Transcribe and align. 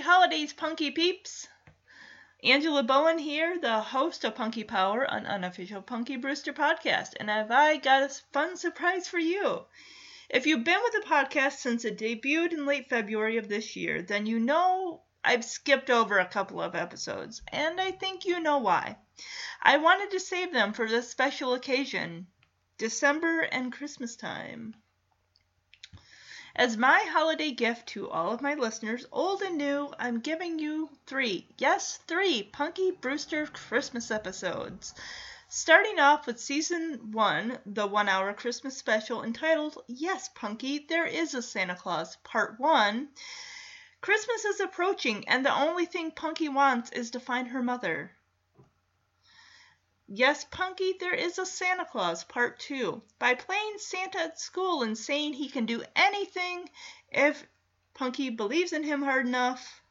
holidays, 0.00 0.52
Punky 0.52 0.90
Peeps. 0.90 1.48
Angela 2.44 2.82
Bowen 2.82 3.18
here, 3.18 3.58
the 3.58 3.80
host 3.80 4.24
of 4.24 4.36
Punky 4.36 4.62
Power, 4.62 5.02
an 5.02 5.26
unofficial 5.26 5.82
Punky 5.82 6.16
Brewster 6.16 6.52
podcast, 6.52 7.14
and 7.18 7.28
have 7.28 7.50
I 7.50 7.78
got 7.78 8.04
a 8.04 8.08
fun 8.32 8.56
surprise 8.56 9.08
for 9.08 9.18
you. 9.18 9.66
If 10.30 10.46
you've 10.46 10.62
been 10.62 10.80
with 10.82 10.92
the 10.92 11.08
podcast 11.08 11.58
since 11.58 11.84
it 11.84 11.98
debuted 11.98 12.52
in 12.52 12.64
late 12.64 12.88
February 12.88 13.38
of 13.38 13.48
this 13.48 13.74
year, 13.74 14.02
then 14.02 14.26
you 14.26 14.38
know 14.38 15.02
I've 15.24 15.44
skipped 15.44 15.90
over 15.90 16.18
a 16.18 16.28
couple 16.28 16.62
of 16.62 16.76
episodes, 16.76 17.42
and 17.48 17.80
I 17.80 17.90
think 17.90 18.24
you 18.24 18.38
know 18.38 18.58
why. 18.58 18.98
I 19.60 19.78
wanted 19.78 20.12
to 20.12 20.20
save 20.20 20.52
them 20.52 20.74
for 20.74 20.86
this 20.86 21.10
special 21.10 21.54
occasion, 21.54 22.28
December 22.76 23.40
and 23.40 23.72
Christmas 23.72 24.14
time. 24.14 24.76
As 26.56 26.76
my 26.78 27.00
holiday 27.00 27.50
gift 27.50 27.88
to 27.88 28.08
all 28.08 28.32
of 28.32 28.40
my 28.40 28.54
listeners, 28.54 29.04
old 29.12 29.42
and 29.42 29.58
new, 29.58 29.92
I'm 29.98 30.20
giving 30.20 30.58
you 30.58 30.88
three, 31.06 31.46
yes, 31.58 31.98
three 32.06 32.42
Punky 32.42 32.90
Brewster 32.90 33.46
Christmas 33.46 34.10
episodes. 34.10 34.94
Starting 35.50 35.98
off 35.98 36.26
with 36.26 36.40
season 36.40 37.12
one, 37.12 37.58
the 37.66 37.86
one 37.86 38.08
hour 38.08 38.32
Christmas 38.32 38.76
special 38.76 39.22
entitled 39.22 39.82
Yes, 39.86 40.30
Punky, 40.34 40.78
There 40.78 41.06
Is 41.06 41.34
a 41.34 41.42
Santa 41.42 41.74
Claus, 41.74 42.16
Part 42.24 42.58
One. 42.58 43.08
Christmas 44.00 44.44
is 44.44 44.60
approaching, 44.60 45.28
and 45.28 45.44
the 45.44 45.54
only 45.54 45.86
thing 45.86 46.10
Punky 46.10 46.48
wants 46.48 46.90
is 46.92 47.10
to 47.10 47.20
find 47.20 47.48
her 47.48 47.62
mother. 47.62 48.12
Yes, 50.10 50.42
Punky, 50.44 50.94
there 50.94 51.12
is 51.12 51.38
a 51.38 51.44
Santa 51.44 51.84
Claus, 51.84 52.24
part 52.24 52.58
two. 52.58 53.02
By 53.18 53.34
playing 53.34 53.76
Santa 53.76 54.20
at 54.20 54.40
school 54.40 54.82
and 54.82 54.96
saying 54.96 55.34
he 55.34 55.50
can 55.50 55.66
do 55.66 55.84
anything 55.94 56.70
if 57.10 57.46
Punky 57.92 58.30
believes 58.30 58.72
in 58.72 58.84
him 58.84 59.02
hard 59.02 59.26
enough, 59.26 59.82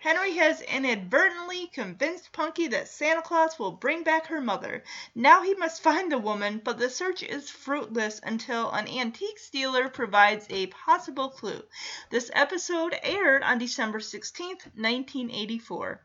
Henry 0.00 0.32
has 0.32 0.60
inadvertently 0.60 1.68
convinced 1.68 2.32
Punky 2.32 2.66
that 2.66 2.88
Santa 2.88 3.22
Claus 3.22 3.60
will 3.60 3.70
bring 3.70 4.02
back 4.02 4.26
her 4.26 4.40
mother. 4.40 4.82
Now 5.14 5.42
he 5.42 5.54
must 5.54 5.82
find 5.84 6.10
the 6.10 6.18
woman, 6.18 6.60
but 6.64 6.78
the 6.78 6.90
search 6.90 7.22
is 7.22 7.48
fruitless 7.48 8.18
until 8.24 8.72
an 8.72 8.88
antique 8.88 9.38
dealer 9.52 9.88
provides 9.88 10.48
a 10.50 10.66
possible 10.66 11.30
clue. 11.30 11.62
This 12.10 12.28
episode 12.34 12.98
aired 13.04 13.44
on 13.44 13.58
December 13.58 14.00
16th, 14.00 14.66
1984. 14.74 16.04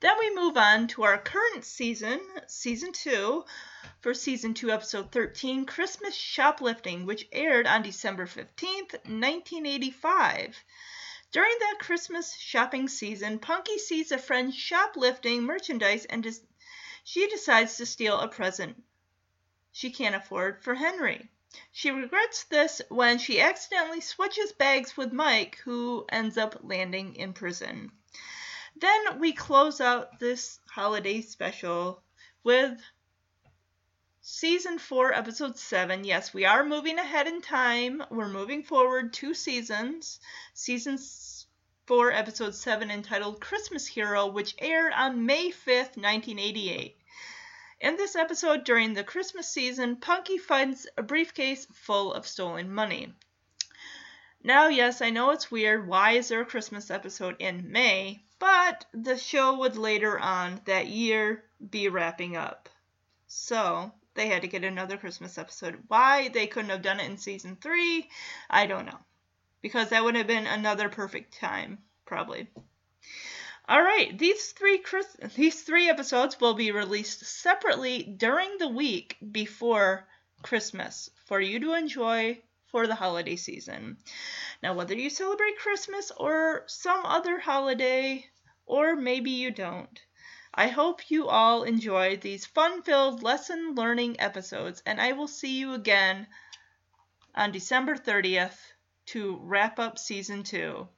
Then 0.00 0.18
we 0.18 0.34
move 0.34 0.56
on 0.56 0.88
to 0.88 1.04
our 1.04 1.18
current 1.18 1.64
season, 1.64 2.20
season 2.46 2.92
two, 2.92 3.44
for 4.00 4.14
season 4.14 4.54
two, 4.54 4.70
episode 4.70 5.12
13, 5.12 5.66
Christmas 5.66 6.14
Shoplifting, 6.14 7.06
which 7.06 7.28
aired 7.32 7.66
on 7.66 7.82
December 7.82 8.26
15th, 8.26 8.92
1985. 9.04 10.56
During 11.32 11.56
that 11.60 11.78
Christmas 11.80 12.34
shopping 12.36 12.88
season, 12.88 13.38
Punky 13.38 13.78
sees 13.78 14.12
a 14.12 14.18
friend 14.18 14.54
shoplifting 14.54 15.42
merchandise 15.42 16.04
and 16.04 16.22
des- 16.22 16.46
she 17.02 17.26
decides 17.28 17.76
to 17.76 17.86
steal 17.86 18.18
a 18.18 18.28
present 18.28 18.82
she 19.76 19.90
can't 19.90 20.14
afford 20.14 20.62
for 20.62 20.76
Henry. 20.76 21.28
She 21.72 21.90
regrets 21.90 22.44
this 22.44 22.80
when 22.90 23.18
she 23.18 23.40
accidentally 23.40 24.00
switches 24.00 24.52
bags 24.52 24.96
with 24.96 25.12
Mike, 25.12 25.56
who 25.64 26.06
ends 26.08 26.38
up 26.38 26.60
landing 26.62 27.16
in 27.16 27.32
prison. 27.32 27.90
Then 28.76 29.20
we 29.20 29.32
close 29.32 29.80
out 29.80 30.18
this 30.18 30.58
holiday 30.68 31.20
special 31.20 32.02
with 32.42 32.80
season 34.20 34.78
4, 34.78 35.12
episode 35.12 35.56
7. 35.56 36.02
Yes, 36.02 36.34
we 36.34 36.44
are 36.44 36.64
moving 36.64 36.98
ahead 36.98 37.28
in 37.28 37.40
time. 37.40 38.02
We're 38.10 38.28
moving 38.28 38.64
forward 38.64 39.12
two 39.12 39.32
seasons. 39.32 40.18
Season 40.54 40.98
4, 41.86 42.10
episode 42.10 42.54
7, 42.54 42.90
entitled 42.90 43.40
Christmas 43.40 43.86
Hero, 43.86 44.26
which 44.26 44.56
aired 44.58 44.92
on 44.92 45.24
May 45.24 45.50
5th, 45.50 45.96
1988. 45.96 46.96
In 47.80 47.96
this 47.96 48.16
episode, 48.16 48.64
during 48.64 48.94
the 48.94 49.04
Christmas 49.04 49.48
season, 49.48 49.96
Punky 49.96 50.38
finds 50.38 50.86
a 50.96 51.02
briefcase 51.02 51.66
full 51.66 52.12
of 52.12 52.26
stolen 52.26 52.72
money. 52.72 53.14
Now, 54.46 54.68
yes, 54.68 55.00
I 55.00 55.08
know 55.08 55.30
it's 55.30 55.50
weird. 55.50 55.88
Why 55.88 56.12
is 56.12 56.28
there 56.28 56.42
a 56.42 56.46
Christmas 56.46 56.90
episode 56.90 57.36
in 57.38 57.72
May? 57.72 58.22
But 58.38 58.84
the 58.92 59.16
show 59.16 59.56
would 59.60 59.78
later 59.78 60.18
on 60.18 60.60
that 60.66 60.86
year 60.86 61.44
be 61.70 61.88
wrapping 61.88 62.36
up. 62.36 62.68
So 63.26 63.90
they 64.12 64.26
had 64.26 64.42
to 64.42 64.48
get 64.48 64.62
another 64.62 64.98
Christmas 64.98 65.38
episode. 65.38 65.82
Why 65.88 66.28
they 66.28 66.46
couldn't 66.46 66.68
have 66.68 66.82
done 66.82 67.00
it 67.00 67.06
in 67.10 67.16
season 67.16 67.56
three, 67.56 68.10
I 68.50 68.66
don't 68.66 68.84
know. 68.84 68.98
Because 69.62 69.88
that 69.88 70.04
would 70.04 70.14
have 70.14 70.26
been 70.26 70.46
another 70.46 70.90
perfect 70.90 71.38
time, 71.38 71.78
probably. 72.04 72.50
All 73.66 73.82
right, 73.82 74.16
these 74.18 74.52
three 74.52 74.76
Chris- 74.76 75.16
these 75.36 75.62
three 75.62 75.88
episodes 75.88 76.38
will 76.38 76.52
be 76.52 76.70
released 76.70 77.24
separately 77.24 78.02
during 78.02 78.58
the 78.58 78.68
week 78.68 79.16
before 79.32 80.06
Christmas 80.42 81.08
for 81.24 81.40
you 81.40 81.60
to 81.60 81.72
enjoy 81.72 82.42
for 82.74 82.88
the 82.88 82.96
holiday 82.96 83.36
season. 83.36 83.96
Now, 84.60 84.74
whether 84.74 84.96
you 84.96 85.08
celebrate 85.08 85.60
Christmas 85.60 86.10
or 86.10 86.64
some 86.66 87.06
other 87.06 87.38
holiday, 87.38 88.28
or 88.66 88.96
maybe 88.96 89.30
you 89.30 89.52
don't, 89.52 90.00
I 90.52 90.66
hope 90.66 91.08
you 91.08 91.28
all 91.28 91.62
enjoyed 91.62 92.20
these 92.20 92.46
fun 92.46 92.82
filled 92.82 93.22
lesson 93.22 93.76
learning 93.76 94.18
episodes, 94.18 94.82
and 94.84 95.00
I 95.00 95.12
will 95.12 95.28
see 95.28 95.56
you 95.56 95.74
again 95.74 96.26
on 97.32 97.52
December 97.52 97.94
30th 97.94 98.58
to 99.06 99.38
wrap 99.44 99.78
up 99.78 99.96
season 99.96 100.42
two. 100.42 100.88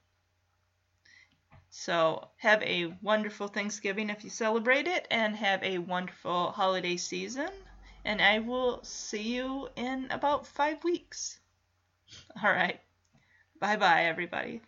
So, 1.69 2.27
have 2.37 2.63
a 2.63 2.97
wonderful 3.03 3.49
Thanksgiving 3.49 4.09
if 4.09 4.23
you 4.23 4.31
celebrate 4.31 4.87
it, 4.87 5.05
and 5.11 5.35
have 5.35 5.61
a 5.61 5.77
wonderful 5.77 6.53
holiday 6.53 6.97
season. 6.97 7.51
And 8.03 8.19
I 8.19 8.39
will 8.39 8.83
see 8.83 9.35
you 9.35 9.69
in 9.75 10.07
about 10.09 10.47
five 10.47 10.83
weeks. 10.83 11.37
All 12.43 12.51
right. 12.51 12.79
Bye 13.59 13.77
bye, 13.77 14.05
everybody. 14.05 14.61